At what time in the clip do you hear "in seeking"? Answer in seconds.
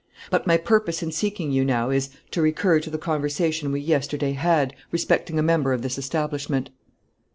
1.03-1.51